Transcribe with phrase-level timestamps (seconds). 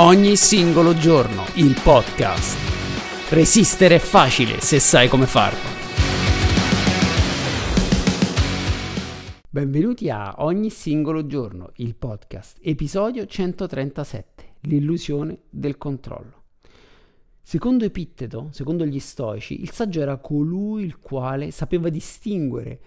[0.00, 3.32] Ogni singolo giorno, il podcast.
[3.32, 5.58] Resistere è facile se sai come farlo.
[9.50, 16.42] Benvenuti a Ogni singolo giorno, il podcast, episodio 137, l'illusione del controllo.
[17.42, 22.80] Secondo Epitteto, secondo gli stoici, il saggio era colui il quale sapeva distinguere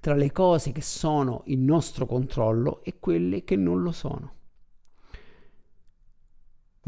[0.00, 4.32] tra le cose che sono in nostro controllo e quelle che non lo sono.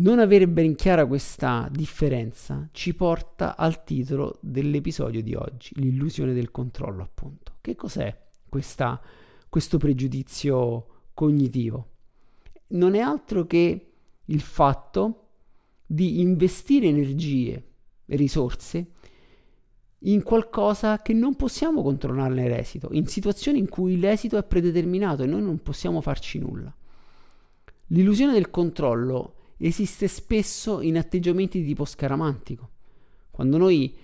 [0.00, 6.52] Non avere ben chiara questa differenza ci porta al titolo dell'episodio di oggi, l'illusione del
[6.52, 7.54] controllo, appunto.
[7.60, 8.16] Che cos'è
[8.48, 9.00] questa,
[9.48, 11.88] questo pregiudizio cognitivo?
[12.68, 13.92] Non è altro che
[14.24, 15.30] il fatto
[15.84, 17.64] di investire energie
[18.06, 18.92] risorse
[20.02, 25.26] in qualcosa che non possiamo controllarne l'esito, in situazioni in cui l'esito è predeterminato e
[25.26, 26.72] noi non possiamo farci nulla.
[27.88, 32.70] L'illusione del controllo esiste spesso in atteggiamenti di tipo scaramantico.
[33.30, 33.94] Quando noi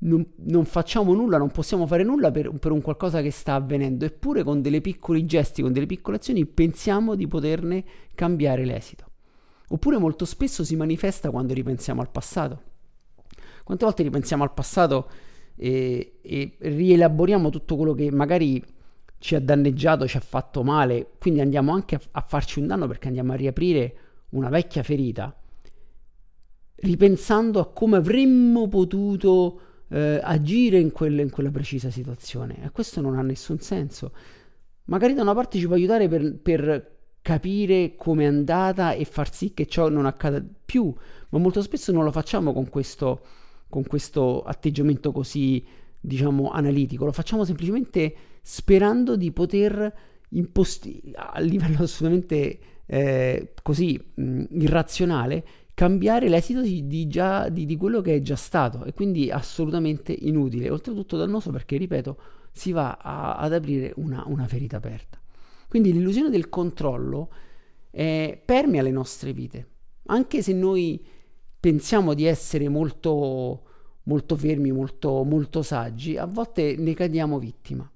[0.00, 4.04] non, non facciamo nulla, non possiamo fare nulla per, per, un qualcosa che sta avvenendo,
[4.04, 9.06] eppure con dei piccoli gesti, con delle piccole azioni pensiamo di poterne cambiare l'esito.
[9.70, 12.62] Oppure molto spesso si manifesta quando ripensiamo al passato.
[13.64, 15.10] Quante volte ripensiamo al passato
[15.54, 18.64] e, e rielaboriamo tutto quello che magari
[19.18, 22.86] ci ha danneggiato, ci ha fatto male, quindi andiamo anche a, a farci un danno
[22.86, 23.96] perché andiamo a riaprire
[24.30, 25.34] una vecchia ferita,
[26.76, 32.64] ripensando a come avremmo potuto eh, agire in, quelle, in, quella precisa situazione.
[32.64, 34.12] E questo non ha nessun senso.
[34.84, 39.32] Magari da una parte ci può aiutare per, per capire come è andata e far
[39.32, 40.92] sì che ciò non accada più,
[41.30, 43.20] ma molto spesso non lo facciamo con questo,
[43.68, 45.64] con questo atteggiamento così,
[46.00, 49.92] diciamo, analitico, lo facciamo semplicemente sperando di poter
[50.30, 52.58] imposti a livello assolutamente
[52.90, 55.44] eh, così mh, irrazionale
[55.74, 60.12] cambiare l'esito di, di, già, di, di, quello che è già stato e quindi assolutamente
[60.12, 62.18] inutile, oltretutto dannoso perché, ripeto,
[62.50, 65.20] si va a, ad aprire una, una, ferita aperta.
[65.68, 67.30] Quindi l'illusione del controllo
[67.90, 69.68] eh, permea le nostre vite,
[70.06, 71.04] anche se noi
[71.60, 73.62] pensiamo di essere molto,
[74.04, 77.88] molto fermi, molto, molto saggi, a volte ne cadiamo vittima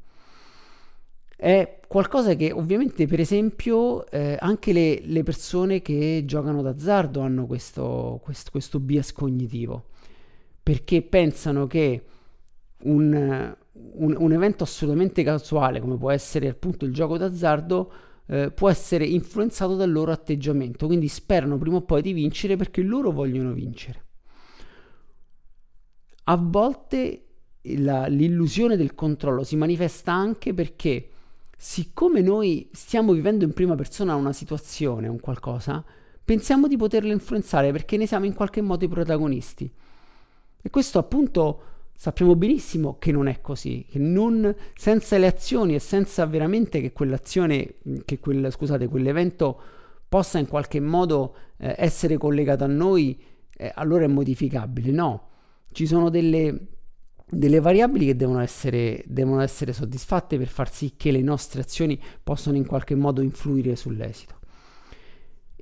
[1.42, 7.47] è qualcosa che ovviamente per esempio eh, anche le, le, persone che giocano d'azzardo hanno
[7.47, 9.86] questo, questo, questo bias cognitivo
[10.62, 12.04] perché pensano che
[12.84, 17.92] un, un, un, evento assolutamente casuale come può essere appunto il gioco d'azzardo
[18.26, 20.86] eh, può essere influenzato dal loro atteggiamento.
[20.86, 24.04] Quindi sperano prima o poi di vincere perché loro vogliono vincere.
[26.22, 27.24] A volte
[27.62, 31.09] la, l'illusione del controllo si manifesta anche perché
[31.65, 35.84] siccome noi stiamo vivendo in prima persona una situazione, un qualcosa,
[36.25, 39.72] pensiamo di poterla influenzare perché ne siamo in qualche modo i protagonisti.
[40.61, 41.62] E questo appunto
[41.95, 46.91] sappiamo benissimo che non è così, che non, senza le azioni e senza veramente che
[46.91, 49.61] quell'azione, che quel, scusate, quell'evento
[50.09, 53.17] possa in qualche modo eh, essere collegato a noi,
[53.56, 54.91] eh, allora è modificabile.
[54.91, 55.28] No,
[55.71, 56.59] ci sono delle
[57.34, 61.98] delle variabili che devono essere, devono essere soddisfatte per far sì che le nostre azioni
[62.22, 64.38] possano in qualche modo influire sull'esito.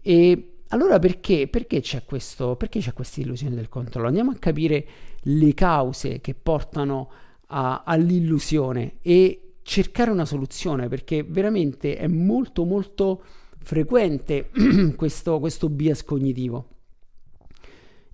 [0.02, 4.08] E allora perché, perché c'è questo, perché c'è questa illusione del controllo?
[4.08, 4.84] Andiamo a capire
[5.20, 7.08] le cause che portano
[7.46, 13.22] a, all'illusione e cercare una soluzione perché veramente è molto molto
[13.62, 14.50] frequente
[14.96, 16.68] questo, questo bias cognitivo.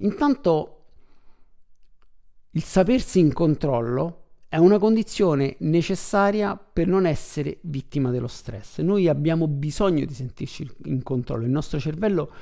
[0.01, 0.76] Intanto
[2.57, 8.79] il sapersi in controllo è una condizione necessaria per non essere vittima dello stress.
[8.79, 12.33] Noi abbiamo bisogno di sentirci in controllo, il nostro cervello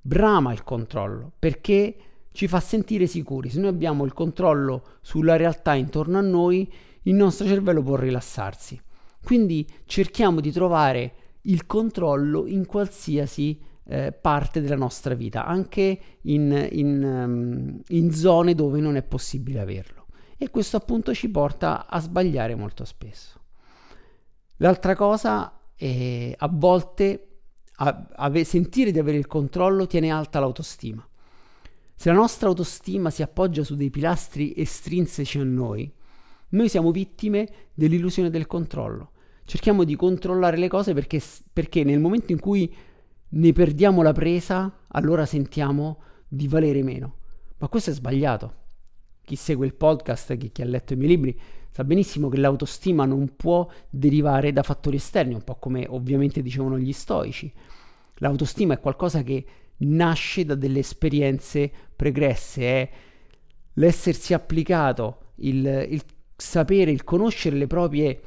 [0.00, 1.96] brama il controllo perché
[2.32, 3.48] ci fa sentire sicuri.
[3.48, 6.68] Se noi abbiamo il controllo sulla realtà intorno a noi,
[7.02, 8.80] il nostro cervello può rilassarsi.
[9.22, 16.68] Quindi cerchiamo di trovare il controllo in qualsiasi eh, parte della nostra vita, anche in,
[16.72, 20.06] in, um, in zone dove non è possibile averlo.
[20.36, 23.40] E questo appunto ci porta a sbagliare molto spesso.
[24.56, 27.26] L'altra cosa è a volte
[27.76, 31.06] a, a, sentire di avere il controllo tiene alta l'autostima.
[31.94, 35.92] Se la nostra autostima si appoggia su dei pilastri estrinseci a noi,
[36.50, 39.12] noi siamo vittime dell'illusione del controllo.
[39.44, 41.20] Cerchiamo di controllare le cose perché,
[41.52, 42.72] perché nel momento in cui
[43.34, 47.16] ne perdiamo la presa, allora sentiamo di valere meno.
[47.58, 48.54] Ma questo è sbagliato.
[49.22, 51.40] Chi segue il podcast, chi, chi ha letto i miei libri,
[51.70, 56.78] sa benissimo che l'autostima non può derivare da fattori esterni, un po' come ovviamente dicevano
[56.78, 57.50] gli stoici.
[58.16, 59.44] L'autostima è qualcosa che
[59.78, 62.90] nasce da delle esperienze pregresse, è
[63.74, 66.02] l'essersi applicato, il, il
[66.36, 68.20] sapere, il conoscere le proprie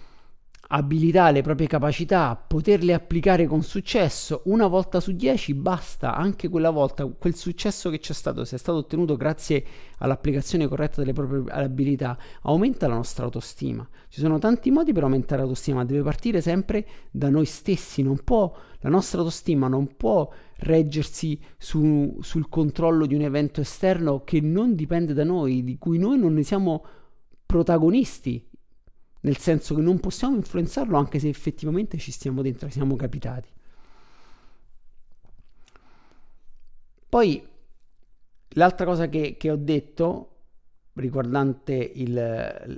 [0.67, 6.71] abilità, le proprie capacità, poterle applicare con successo una volta su dieci basta, anche quella
[6.71, 9.63] volta quel successo che c'è stato, se è stato ottenuto grazie
[9.99, 13.87] all'applicazione corretta delle proprie abilità, aumenta la nostra autostima.
[14.09, 18.19] Ci sono tanti modi per aumentare l'autostima, ma deve partire sempre da noi stessi, non
[18.23, 24.41] può, la nostra autostima non può reggersi su, sul controllo di un evento esterno che
[24.41, 26.85] non dipende da noi, di cui noi non ne siamo
[27.45, 28.53] protagonisti
[29.25, 33.49] nel senso che non possiamo influenzarlo anche se effettivamente ci stiamo dentro, siamo capitati.
[37.09, 37.43] Poi
[38.49, 40.29] l'altra cosa che, che ho detto
[40.93, 42.13] riguardante il,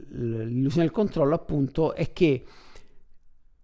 [0.09, 2.45] l'illusione del controllo appunto è che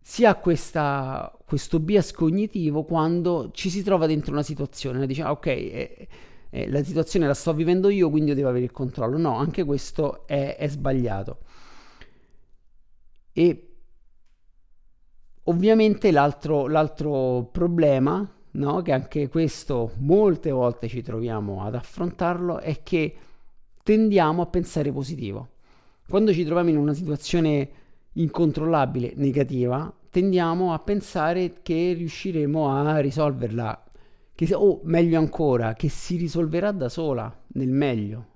[0.02, 5.46] si ha questa, questo bias cognitivo quando ci si trova dentro una situazione, diciamo ok,
[5.46, 6.08] eh,
[6.50, 9.18] eh, la situazione la sto vivendo io, quindi io devo avere il controllo.
[9.18, 11.40] No, anche questo è, è sbagliato.
[13.34, 13.76] E
[15.44, 22.84] ovviamente l'altro, l'altro problema, no, che anche questo molte volte ci troviamo ad affrontarlo, è
[22.84, 23.16] che
[23.84, 25.50] tendiamo a pensare positivo.
[26.08, 27.70] Quando ci troviamo in una situazione
[28.14, 33.84] incontrollabile, negativa, tendiamo a pensare che riusciremo a risolverla,
[34.36, 38.28] che, o meglio ancora, che si risolverà da sola, nel meglio,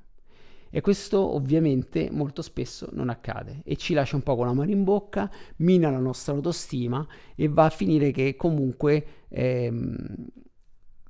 [0.69, 4.71] e questo ovviamente molto spesso non accade e ci lascia un po' con la mano
[4.71, 7.05] in bocca, mina la nostra autostima
[7.35, 9.95] e va a finire che comunque ehm,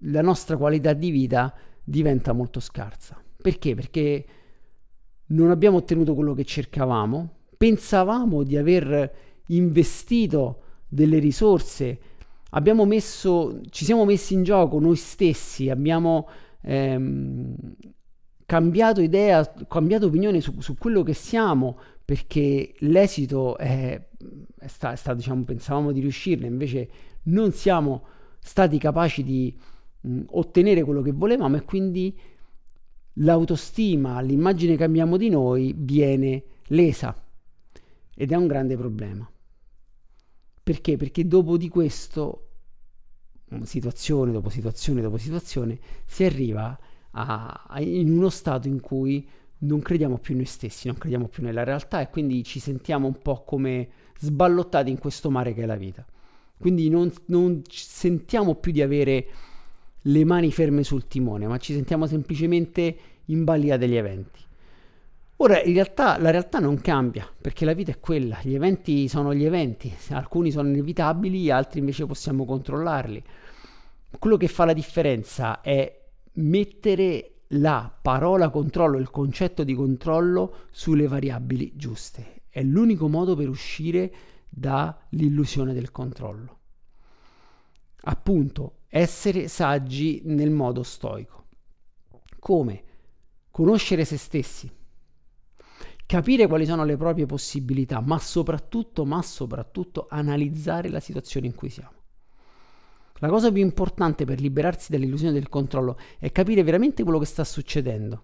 [0.02, 3.22] la nostra qualità di vita diventa molto scarsa.
[3.42, 3.76] Perché?
[3.76, 4.26] Perché
[5.28, 9.16] non abbiamo ottenuto quello che cercavamo, pensavamo di aver
[9.48, 12.00] investito delle risorse,
[12.86, 16.28] messo, ci siamo messi in gioco noi stessi, abbiamo
[16.62, 17.56] ehm,
[18.48, 24.02] cambiato idea, cambiato opinione su, su quello che siamo, perché l'esito è,
[24.58, 26.90] è stato, sta, diciamo, pensavamo di riuscirne, invece
[27.24, 28.06] non siamo
[28.40, 29.54] stati capaci di
[30.00, 32.18] mh, ottenere quello che volevamo e quindi
[33.16, 37.22] l'autostima, l'immagine che abbiamo di noi viene lesa
[38.16, 39.30] ed è un grande problema.
[40.64, 40.96] Perché?
[40.96, 42.48] Perché dopo di questo,
[43.64, 46.78] situazione dopo situazione dopo situazione, si arriva
[47.12, 49.28] a a, in uno stato in cui
[49.60, 53.18] non crediamo più noi stessi, non crediamo più nella realtà e quindi ci sentiamo un
[53.22, 53.90] po' come
[54.20, 56.06] sballottati in questo mare che è la vita.
[56.60, 59.28] Quindi non, non sentiamo più di avere
[60.02, 64.46] le mani ferme sul timone, ma ci sentiamo semplicemente in balia degli eventi.
[65.40, 69.36] Ora, in realtà la realtà non cambia, perché la vita è quella, gli eventi sono
[69.36, 73.24] gli eventi, alcuni sono inevitabili, altri invece possiamo controllarli.
[74.18, 75.97] Quello che fa la differenza è
[76.38, 82.44] mettere la parola controllo, il concetto di controllo sulle variabili giuste.
[82.50, 84.14] È l'unico modo per uscire
[84.50, 86.60] dall'illusione del controllo.
[88.02, 91.46] Appunto, essere saggi nel modo stoico.
[92.40, 92.84] Come?
[93.52, 94.70] Conoscere se stessi,
[96.06, 101.70] capire quali sono le proprie possibilità, ma soprattutto, ma soprattutto analizzare la situazione in cui
[101.70, 101.97] siamo.
[103.20, 107.44] La cosa più importante per liberarsi dall'illusione del controllo è capire veramente quello che sta
[107.44, 108.24] succedendo.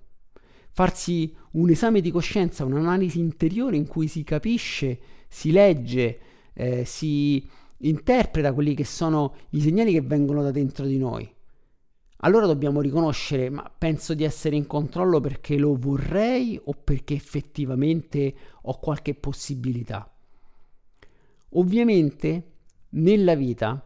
[0.71, 6.19] Farsi un esame di coscienza, un'analisi interiore in cui si capisce, si legge,
[6.53, 11.31] eh, si interpreta quelli che sono i segnali che vengono da dentro di noi.
[12.17, 18.33] Allora dobbiamo riconoscere, ma penso di essere in controllo perché lo vorrei o perché effettivamente
[18.61, 20.09] ho qualche possibilità.
[21.55, 22.51] Ovviamente
[22.89, 23.83] nella vita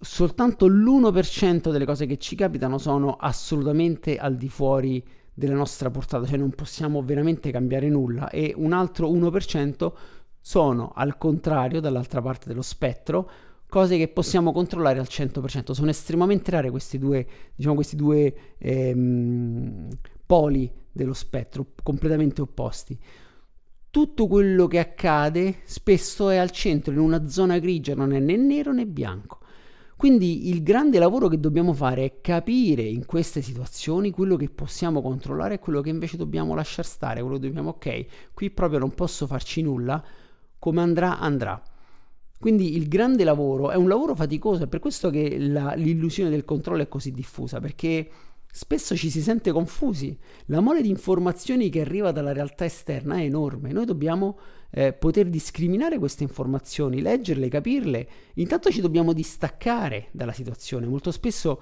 [0.00, 6.26] soltanto l'1% delle cose che ci capitano sono assolutamente al di fuori della nostra portata,
[6.26, 9.92] cioè non possiamo veramente cambiare nulla e un altro 1%
[10.40, 13.28] sono al contrario, dall'altra parte dello spettro,
[13.68, 15.72] cose che possiamo controllare al 100%.
[15.72, 19.88] Sono estremamente rare questi due, diciamo, questi due ehm,
[20.24, 22.98] poli dello spettro, completamente opposti.
[23.90, 28.36] Tutto quello che accade spesso è al centro, in una zona grigia, non è né
[28.36, 29.40] nero né bianco.
[29.96, 35.00] Quindi il grande lavoro che dobbiamo fare è capire in queste situazioni quello che possiamo
[35.00, 38.94] controllare e quello che invece dobbiamo lasciare stare, quello che dobbiamo, ok, qui proprio non
[38.94, 40.04] posso farci nulla,
[40.58, 41.60] come andrà andrà.
[42.38, 46.44] Quindi il grande lavoro è un lavoro faticoso, è per questo che la, l'illusione del
[46.44, 48.10] controllo è così diffusa, perché
[48.56, 50.16] Spesso ci si sente confusi.
[50.46, 53.70] La mole di informazioni che arriva dalla realtà esterna è enorme.
[53.70, 54.38] Noi dobbiamo
[54.70, 58.08] eh, poter discriminare queste informazioni, leggerle, capirle.
[58.36, 60.86] Intanto ci dobbiamo distaccare dalla situazione.
[60.86, 61.60] Molto spesso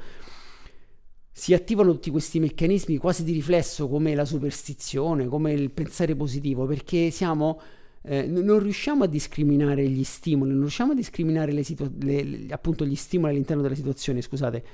[1.32, 6.64] si attivano tutti questi meccanismi quasi di riflesso come la superstizione, come il pensare positivo,
[6.64, 7.60] perché siamo,
[8.02, 12.86] eh, non riusciamo a discriminare gli stimoli, non riusciamo a discriminare le situa- le, appunto
[12.86, 14.64] gli stimoli all'interno della situazione, scusate.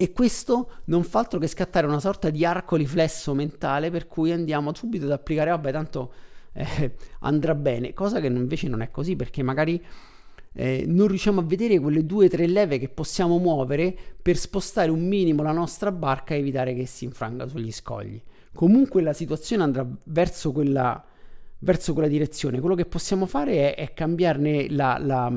[0.00, 4.32] E questo non fa altro che scattare una sorta di arco riflesso mentale per cui
[4.32, 6.12] andiamo subito ad applicare, vabbè, tanto
[6.54, 9.78] eh, andrà bene, cosa che invece non è così, perché magari
[10.54, 14.90] eh, non riusciamo a vedere quelle due o tre leve che possiamo muovere per spostare
[14.90, 18.18] un minimo la nostra barca e evitare che si infranga sugli scogli.
[18.54, 21.04] Comunque la situazione andrà verso quella,
[21.58, 22.58] verso quella direzione.
[22.60, 25.30] Quello che possiamo fare è, è cambiarne la, la,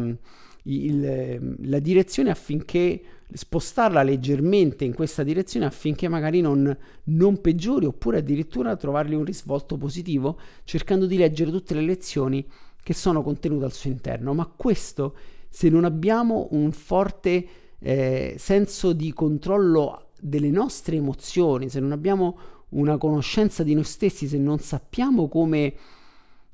[0.64, 3.02] il, la direzione affinché
[3.34, 6.76] spostarla leggermente in questa direzione affinché magari non,
[7.06, 12.48] non, peggiori oppure addirittura trovargli un risvolto positivo cercando di leggere tutte le lezioni
[12.82, 15.16] che sono contenute al suo interno, ma questo
[15.50, 17.48] se non abbiamo un forte
[17.80, 22.38] eh, senso di controllo delle nostre emozioni, se non abbiamo
[22.70, 25.74] una conoscenza di noi stessi, se non sappiamo come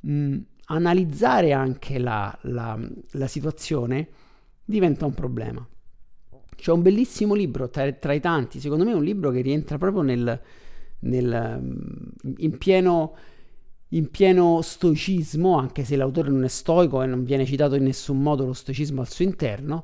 [0.02, 2.78] mh, analizzare anche la, la,
[3.12, 4.10] la, situazione,
[4.64, 5.68] diventa un problema.
[6.60, 9.78] C'è un bellissimo libro tra, tra, i tanti, secondo me è un libro che rientra
[9.78, 10.40] proprio nel,
[11.00, 11.78] nel,
[12.38, 13.16] in pieno
[13.94, 18.22] in pieno stoicismo, anche se l'autore non è stoico e non viene citato in nessun
[18.22, 19.84] modo lo stoicismo al suo interno,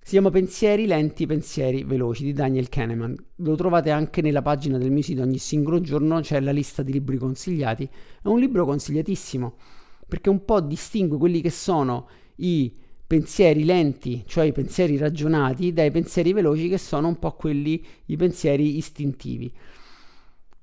[0.00, 3.16] si chiama Pensieri lenti, pensieri veloci di Daniel Kahneman.
[3.36, 6.92] Lo trovate anche nella pagina del mio sito ogni singolo giorno, c'è la lista di
[6.92, 7.88] libri consigliati.
[8.22, 9.56] È un libro consigliatissimo
[10.06, 12.70] perché un po' distingue quelli che sono i
[13.14, 18.16] pensieri lenti, cioè i pensieri ragionati, dai pensieri veloci che sono un po' quelli, i
[18.16, 19.52] pensieri istintivi.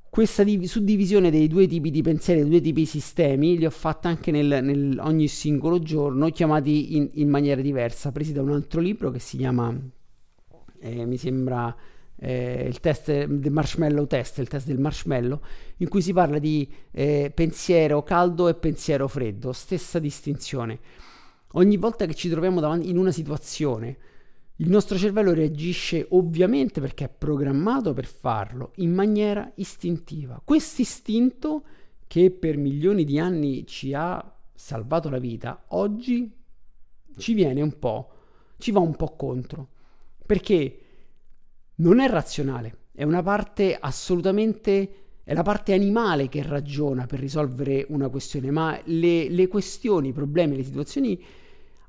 [0.10, 3.70] Questa div- suddivisione dei due tipi di pensieri, dei due tipi di sistemi, li ho
[3.70, 8.52] fatta anche nel, nel ogni singolo giorno, chiamati in, in, maniera diversa, presi da un
[8.52, 9.74] altro libro che si chiama,
[10.82, 11.74] eh, mi sembra,
[12.18, 15.40] eh, il test del marshmallow test, il test del marshmallow,
[15.78, 20.80] in cui si parla di eh, pensiero caldo e pensiero freddo, stessa distinzione.
[21.54, 23.98] Ogni volta che ci troviamo davanti in una situazione,
[24.58, 30.40] il nostro cervello reagisce ovviamente perché è programmato per farlo in maniera istintiva.
[30.44, 31.64] Questo istinto
[32.08, 36.32] che per milioni di anni ci ha salvato la vita, oggi
[37.18, 38.12] ci viene un po',
[38.58, 39.70] ci va un po' contro,
[40.26, 40.80] perché
[41.76, 44.94] non è razionale, è una parte assolutamente,
[45.24, 50.14] è la parte animale che ragiona per risolvere una questione, ma le, le questioni, i
[50.14, 51.24] problemi, le situazioni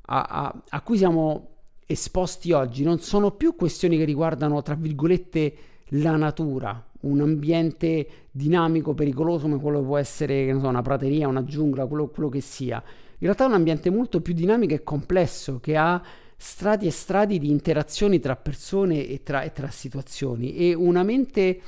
[0.07, 1.49] a, a, a cui siamo
[1.87, 5.55] esposti oggi non sono più questioni che riguardano, tra virgolette,
[5.97, 11.45] la natura, un ambiente dinamico, pericoloso come quello che può essere so, una prateria, una
[11.45, 12.83] giungla, quello, quello, che sia.
[13.19, 16.03] In realtà è un ambiente molto più dinamico e complesso che ha
[16.37, 21.61] strati e strati di interazioni tra persone e tra, e tra situazioni e una mente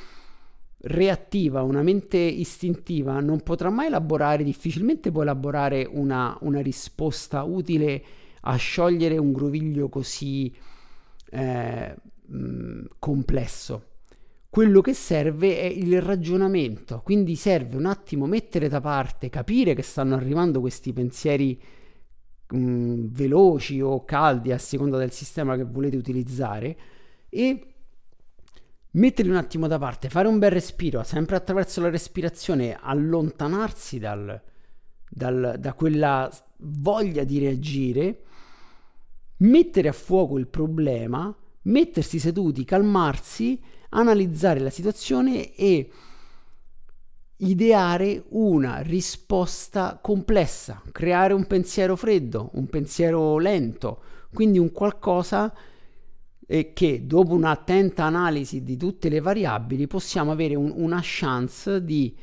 [0.78, 8.02] reattiva, una mente istintiva non potrà mai elaborare, difficilmente può elaborare una, una risposta utile
[8.46, 10.54] a sciogliere un groviglio così
[11.30, 11.96] eh,
[12.26, 13.88] mh, complesso.
[14.48, 19.82] Quello che serve è il ragionamento, quindi serve un attimo mettere da parte, capire che
[19.82, 21.60] stanno arrivando questi pensieri
[22.48, 26.76] mh, veloci o caldi a seconda del sistema che volete utilizzare
[27.28, 27.66] e
[28.92, 34.40] metterli un attimo da parte, fare un bel respiro, sempre attraverso la respirazione, allontanarsi dal,
[35.10, 38.22] dal, da quella voglia di reagire
[39.38, 43.60] mettere a fuoco il problema, mettersi seduti, calmarsi,
[43.90, 45.90] analizzare la situazione e
[47.38, 55.52] ideare una risposta complessa, creare un pensiero freddo, un pensiero lento, quindi un qualcosa
[56.46, 62.14] eh, che dopo un'attenta analisi di tutte le variabili possiamo avere un, una chance di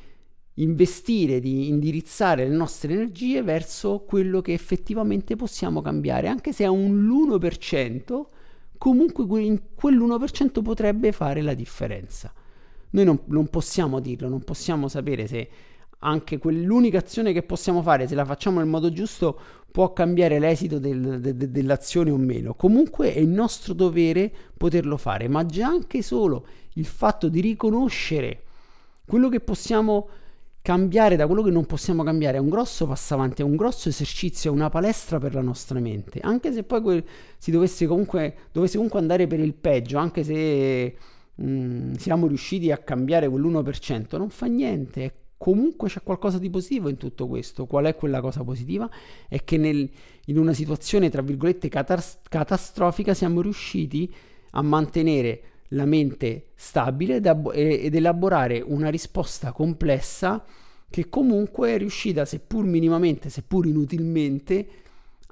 [0.55, 6.67] investire, di indirizzare le nostre energie verso quello che effettivamente possiamo cambiare, anche se è
[6.67, 8.25] un l'1%,
[8.77, 12.33] comunque in quell'1% potrebbe fare la differenza.
[12.91, 15.49] Noi non, non possiamo dirlo, non possiamo sapere se
[16.03, 19.39] anche quell'unica azione che possiamo fare, se la facciamo nel modo giusto,
[19.71, 22.53] può cambiare l'esito del, de, de, dell'azione o meno.
[22.55, 28.43] Comunque è il nostro dovere poterlo fare, ma già anche solo il fatto di riconoscere
[29.05, 30.07] quello che possiamo
[30.61, 33.89] cambiare da quello che non possiamo cambiare è un grosso passo avanti, è un grosso
[33.89, 36.19] esercizio, è una palestra per la nostra mente.
[36.21, 37.05] Anche se poi que-
[37.37, 40.95] si dovesse comunque, dovesse comunque andare per il peggio, anche se
[41.41, 46.97] mm, siamo riusciti a cambiare quell'1%, non fa niente, comunque c'è qualcosa di positivo in
[46.97, 47.65] tutto questo.
[47.65, 48.87] Qual è quella cosa positiva?
[49.27, 49.89] È che nel,
[50.25, 54.13] in una situazione, tra virgolette, catas- catastrofica siamo riusciti
[54.51, 55.41] a mantenere
[55.73, 60.43] la mente stabile ed, ab- ed elaborare una risposta complessa
[60.89, 64.67] che comunque è riuscita, seppur minimamente, seppur inutilmente,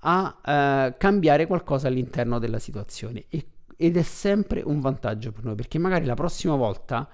[0.01, 3.25] a eh, cambiare qualcosa all'interno della situazione.
[3.27, 7.07] E, ed è sempre un vantaggio per noi, perché magari la prossima volta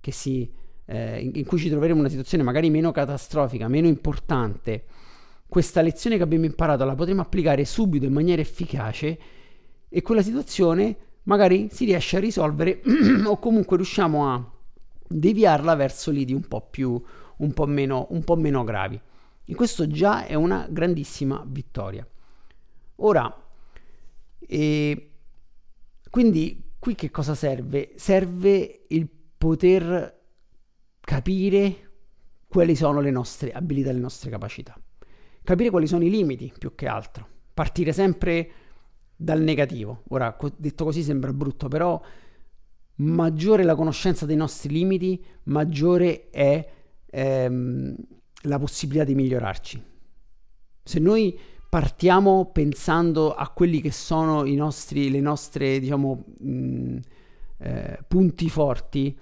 [0.00, 0.50] che si
[0.86, 4.84] eh, in, in, cui ci troveremo in una situazione magari meno catastrofica, meno importante,
[5.48, 9.18] questa lezione che abbiamo imparato la potremo applicare subito in maniera efficace
[9.88, 12.82] e quella situazione magari si riesce a risolvere
[13.26, 14.52] o comunque riusciamo a
[15.06, 17.00] deviarla verso lidi un po' più,
[17.36, 19.00] un po' meno, un po' meno gravi.
[19.46, 22.06] E questo già è una grandissima vittoria.
[22.96, 23.42] Ora,
[24.38, 25.10] e
[26.10, 27.92] quindi qui che cosa serve?
[27.96, 30.22] Serve il poter
[31.00, 31.90] capire
[32.48, 34.78] quali sono le nostre abilità, le nostre capacità.
[35.42, 37.28] Capire quali sono i limiti più che altro.
[37.52, 38.50] Partire sempre
[39.16, 40.02] dal negativo.
[40.08, 42.00] Ora, detto così sembra brutto, però
[42.96, 46.68] maggiore la conoscenza dei nostri limiti, maggiore è
[47.06, 47.96] ehm,
[48.42, 49.82] la possibilità di migliorarci.
[50.82, 56.98] Se noi partiamo pensando a quelli che sono i nostri, le nostre, diciamo, mh,
[57.58, 59.18] eh, punti forti,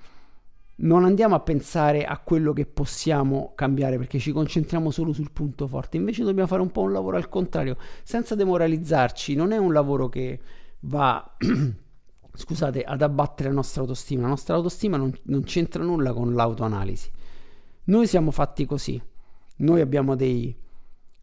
[0.76, 5.66] non andiamo a pensare a quello che possiamo cambiare perché ci concentriamo solo sul punto
[5.66, 9.72] forte, invece dobbiamo fare un po' un lavoro al contrario, senza demoralizzarci, non è un
[9.72, 10.40] lavoro che
[10.80, 11.36] va,
[12.34, 17.10] scusate, ad abbattere la nostra autostima, la nostra autostima non, non c'entra nulla con l'autoanalisi,
[17.84, 19.00] noi siamo fatti così,
[19.56, 20.56] noi abbiamo dei,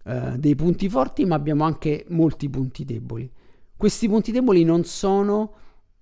[0.06, 3.30] uh, dei punti forti ma abbiamo anche molti punti deboli,
[3.76, 5.54] questi punti deboli non sono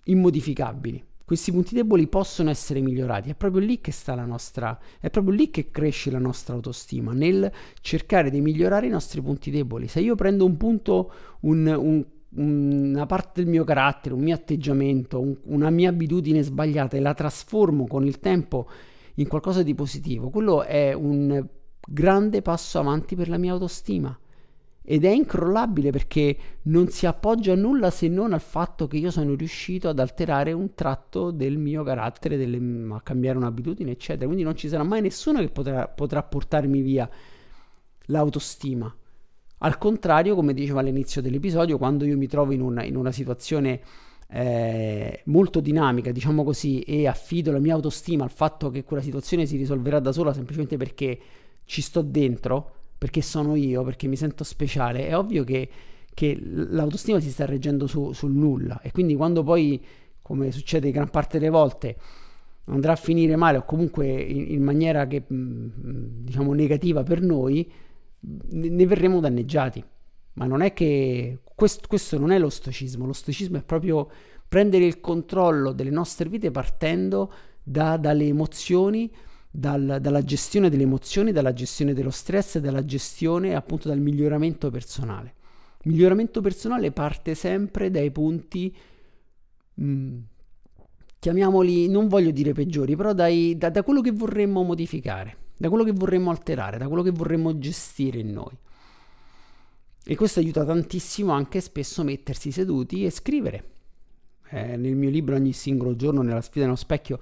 [0.04, 3.30] immodificabili questi punti deboli possono essere migliorati.
[3.30, 7.12] È proprio lì che sta la nostra, è proprio lì che cresce la nostra autostima,
[7.12, 9.90] nel cercare di migliorare i nostri punti deboli.
[9.90, 12.06] Se io prendo un punto, un, un,
[12.42, 17.14] una parte del mio carattere, un mio atteggiamento, un, una mia abitudine sbagliata e la
[17.14, 18.70] trasformo con il tempo
[19.16, 21.46] in qualcosa di positivo, quello è un
[21.86, 24.18] grande passo avanti per la mia autostima
[24.90, 29.12] ed è incrollabile perché non si appoggia a nulla se non al fatto che io
[29.12, 32.58] sono riuscito ad alterare un tratto del mio carattere, delle,
[32.94, 34.28] a cambiare un'abitudine, eccetera.
[34.28, 37.10] Quindi non ci sarà mai nessuno che potrà, potrà portarmi via
[38.06, 38.96] l'autostima.
[39.58, 43.82] Al contrario, come dicevo all'inizio dell'episodio, quando io mi trovo in una, in una situazione
[44.30, 49.46] eh, molto dinamica, diciamo così, e affido la mia autostima al fatto che quella situazione
[49.46, 51.20] si risolverà da sola semplicemente perché
[51.66, 55.70] ci sto dentro, perché sono io, perché mi sento speciale, è ovvio che,
[56.14, 58.82] che l'autostima si sta reggendo su, sul nulla.
[58.82, 59.84] E quindi quando poi,
[60.22, 61.96] come succede gran parte delle volte,
[62.66, 67.70] andrà a finire male o comunque in, in maniera che, diciamo negativa per noi,
[68.20, 69.84] ne verremo danneggiati.
[70.34, 74.10] Ma non è che questo, questo non è lo stoicismo, lo stoicismo è proprio
[74.48, 77.32] prendere il controllo delle nostre vite partendo
[77.64, 79.12] da, dalle emozioni,
[79.60, 85.34] dal, dalla gestione delle emozioni, dalla gestione dello stress dalla gestione appunto dal miglioramento personale.
[85.82, 88.76] Il miglioramento personale parte sempre dai punti,
[89.74, 90.18] mh, mm,
[91.18, 95.84] chiamiamoli, non voglio dire peggiori, però dai, da, da quello che vorremmo modificare, da quello
[95.84, 98.56] che vorremmo alterare, da quello che vorremmo gestire in noi.
[100.06, 103.72] E questo aiuta tantissimo anche spesso mettersi seduti e scrivere.
[104.52, 107.20] Eh, nel mio libro ogni singolo giorno, nella sfida nello specchio,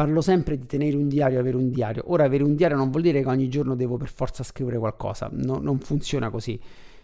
[0.00, 2.04] Parlo sempre di tenere un diario, avere un diario.
[2.06, 5.28] Ora, avere un diario non vuol dire che ogni giorno devo per forza scrivere qualcosa,
[5.30, 6.58] no, non funziona così.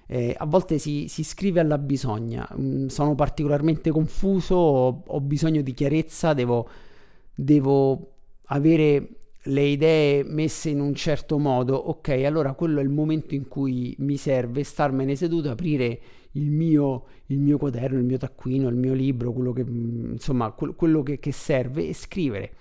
[0.07, 2.49] Eh, a volte si, si, scrive alla bisogna.
[2.59, 6.67] Mm, sono particolarmente confuso, ho, ho bisogno di chiarezza, devo,
[7.35, 8.13] devo
[8.47, 9.09] avere
[9.43, 13.95] le idee messe in un certo modo, ok, allora quello è il momento in cui
[13.99, 16.01] mi serve starmene seduto, aprire
[16.33, 20.51] il mio, il mio quaderno, il mio taccuino, il mio libro, quello che, mm, insomma,
[20.53, 22.53] quello che, che serve e scrivere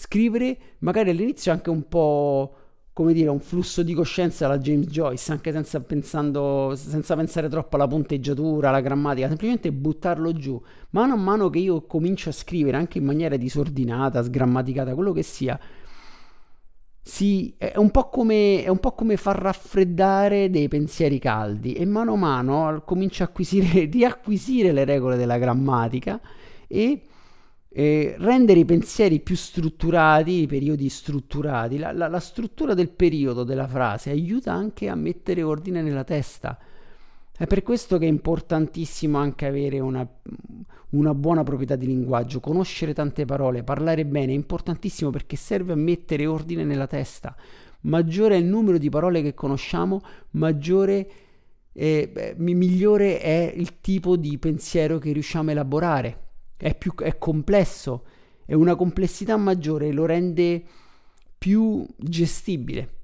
[0.00, 2.54] scrivere magari all'inizio anche un po'
[2.92, 7.74] come dire un flusso di coscienza alla James Joyce anche senza, pensando, senza pensare troppo
[7.74, 10.60] alla punteggiatura alla grammatica semplicemente buttarlo giù.
[10.90, 15.24] Mano a mano che io comincio a scrivere anche in maniera disordinata sgrammaticata quello che
[15.24, 15.58] sia
[17.02, 22.12] si, è, un come, è un po' come far raffreddare dei pensieri caldi e mano
[22.12, 26.20] a mano comincio a acquisire, riacquisire le regole della grammatica
[26.68, 27.07] e
[27.70, 33.44] eh, rendere i pensieri più strutturati, i periodi strutturati, la, la, la, struttura del periodo
[33.44, 36.58] della frase aiuta anche a mettere ordine nella testa.
[37.36, 40.04] È per questo che è importantissimo anche avere una,
[40.90, 45.76] una buona proprietà di linguaggio, conoscere tante parole, parlare bene è importantissimo perché serve a
[45.76, 47.36] mettere ordine nella testa.
[47.82, 50.00] Maggiore è il numero di parole che conosciamo,
[50.30, 51.08] maggiore
[51.74, 56.27] eh, migliore è il tipo di pensiero che riusciamo a elaborare.
[56.58, 58.04] È, più, è complesso,
[58.44, 60.62] è una complessità maggiore, lo rende
[61.38, 62.96] più gestibile,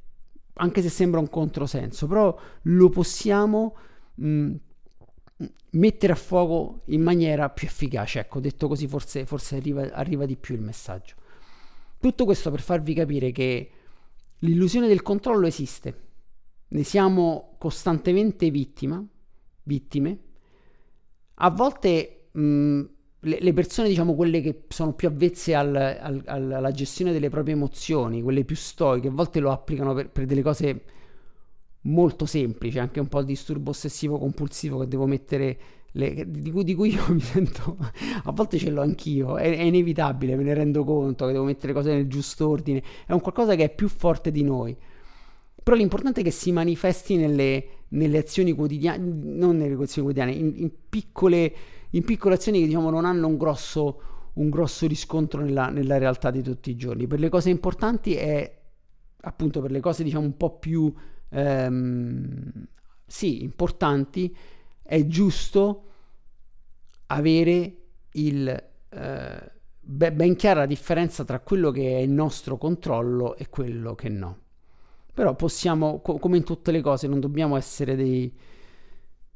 [0.55, 3.77] anche se sembra un controsenso, però lo possiamo
[4.17, 4.55] mh, mm,
[5.71, 8.21] mettere a fuoco in maniera più efficace.
[8.21, 11.14] Ecco, detto così forse, forse arriva, arriva di più il messaggio.
[12.01, 13.71] Tutto questo per farvi capire che
[14.40, 16.03] l'illusione del controllo esiste,
[16.69, 19.05] ne siamo costantemente vittima,
[19.62, 20.19] vittime.
[21.35, 22.83] A volte mh,
[23.25, 27.55] le, le, persone, diciamo quelle che sono più avvezze al, al, alla gestione delle proprie
[27.55, 30.83] emozioni, quelle più stoiche, a volte lo applicano per, per delle cose
[31.83, 35.59] molto semplici, anche un po' il disturbo ossessivo compulsivo che devo mettere
[35.93, 37.77] le, di, cui, di, cui, io mi sento
[38.25, 41.73] a volte ce l'ho anch'io è, è, inevitabile, me ne rendo conto che devo mettere
[41.73, 44.77] cose nel giusto ordine è un qualcosa che è più forte di noi.
[45.63, 50.53] Però l'importante è che si manifesti nelle, nelle azioni quotidiane non nelle azioni quotidiane in,
[50.57, 51.55] in, piccole,
[51.95, 54.01] in piccole azioni che diciamo non hanno un grosso,
[54.35, 58.61] un grosso riscontro nella, nella realtà di tutti i giorni per le cose importanti è
[59.21, 60.93] appunto per le cose diciamo un po' più
[61.31, 62.67] ehm,
[63.07, 64.35] sì, importanti,
[64.83, 65.83] è giusto
[67.07, 67.77] avere
[68.13, 68.49] il,
[68.89, 74.09] eh, ben chiara la differenza tra quello che è il nostro controllo e quello che
[74.09, 74.39] no.
[75.13, 78.33] Però possiamo, co- come in tutte le cose, non dobbiamo essere dei,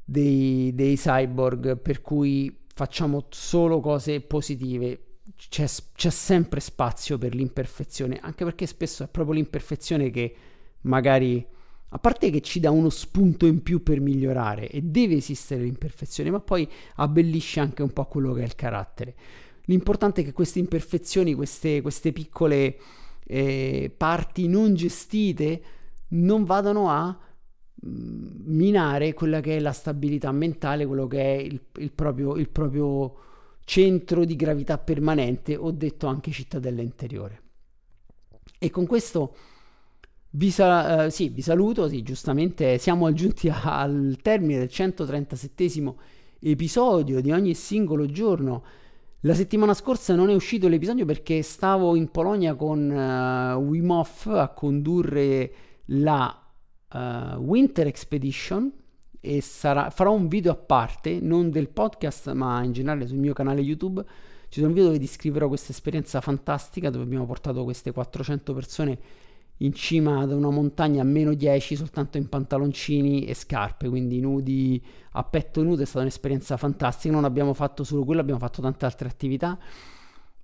[0.09, 5.03] dei, dei cyborg per cui facciamo solo cose positive.
[5.35, 10.35] C'è, c'è, sempre spazio per l'imperfezione, anche perché spesso è proprio l'imperfezione che
[10.81, 11.45] magari
[11.91, 16.31] a parte che ci dà uno spunto in più per migliorare e deve esistere l'imperfezione,
[16.31, 19.15] ma poi abbellisce anche un po' quello che è il carattere.
[19.65, 22.77] L'importante è che queste imperfezioni, queste, queste piccole
[23.25, 25.61] eh, parti non gestite,
[26.09, 27.17] non vadano a
[27.81, 33.15] minare quella che è la stabilità mentale, quello che è il, il, proprio, il proprio
[33.63, 37.41] centro di gravità permanente, o detto anche cittadella interiore.
[38.57, 39.35] E con questo
[40.31, 45.95] vi, sa- uh, sì, vi saluto, sì, giustamente siamo giunti al termine del 137
[46.41, 48.63] episodio di ogni singolo giorno.
[49.21, 54.27] La settimana scorsa non è uscito l'episodio perché stavo in Polonia con uh, Wim Hof
[54.27, 55.51] a condurre
[55.85, 56.48] la
[56.93, 58.71] uh, Winter Expedition
[59.19, 63.33] e sarà, farò un video a parte, non del podcast ma in generale sul mio
[63.33, 64.03] canale YouTube.
[64.49, 68.99] Ci sono video dove descriverò questa esperienza fantastica dove abbiamo portato queste 400 persone
[69.61, 74.81] in cima ad una montagna a meno 10 soltanto in pantaloncini e scarpe, quindi nudi
[75.11, 78.85] a petto nudo, è stata un'esperienza fantastica, non abbiamo fatto solo quello, abbiamo fatto tante
[78.85, 79.59] altre attività,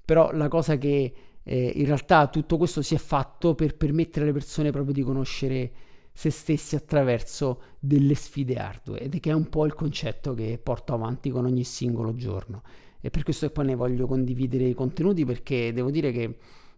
[0.04, 4.34] però la cosa che eh, in realtà tutto questo si è fatto per permettere alle
[4.34, 5.72] persone proprio di conoscere
[6.18, 10.58] se stessi attraverso delle sfide ardue ed è che è un po' il concetto che
[10.62, 12.64] porto avanti con ogni singolo giorno
[13.02, 16.38] e per questo poi ne voglio condividere i contenuti perché devo dire che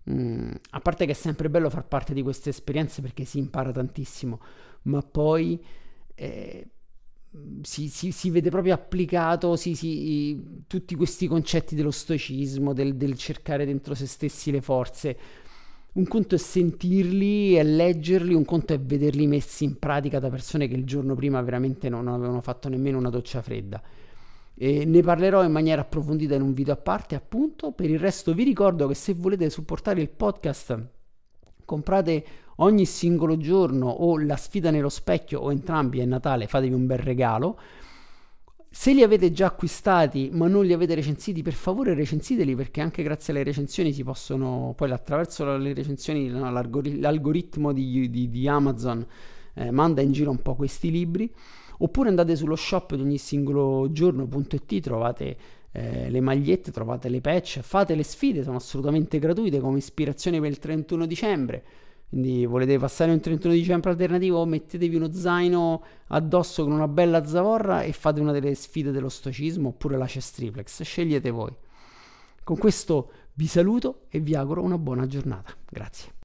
[0.09, 3.71] Mm, a parte che è sempre bello far parte di queste esperienze perché si impara
[3.71, 4.39] tantissimo,
[4.83, 5.61] ma poi
[6.15, 6.67] eh,
[7.61, 13.65] si, si, si, vede proprio applicato si, tutti questi concetti dello stoicismo, del, del, cercare
[13.65, 15.17] dentro se stessi le forze.
[15.97, 20.67] Un conto è sentirli e leggerli, un conto è vederli messi in pratica da persone
[20.67, 23.81] che il giorno prima veramente non avevano fatto nemmeno una doccia fredda.
[24.53, 27.71] E ne parlerò in maniera approfondita in un video a parte, appunto.
[27.71, 30.87] Per il resto vi ricordo che se volete supportare il podcast,
[31.65, 32.25] comprate
[32.57, 36.99] ogni singolo giorno o la sfida nello specchio o entrambi è Natale, fatevi un bel
[36.99, 37.59] regalo.
[38.79, 43.01] Se li avete già acquistati ma non li avete recensiti, per favore recensiteli perché anche
[43.01, 49.03] grazie alle recensioni si possono, poi attraverso le recensioni l'algoritmo di, di, di Amazon
[49.55, 51.29] eh, manda in giro un po' questi libri
[51.79, 55.37] oppure andate sullo shop di ogni singolo giorno.it, trovate
[55.71, 60.51] eh, le magliette, trovate le patch, fate le sfide, sono assolutamente gratuite come ispirazione per
[60.51, 61.63] il 31 dicembre.
[62.09, 67.81] Quindi volete passare un 31 dicembre alternativo, mettetevi uno zaino addosso con una bella zavorra
[67.81, 71.53] e fate una delle sfide dello stoicismo oppure la chess triplex, scegliete voi.
[72.43, 75.53] Con questo vi saluto e vi auguro una buona giornata.
[75.69, 76.15] Grazie.